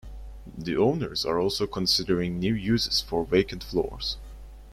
[0.57, 4.17] The owners are also considering new uses for vacant floors.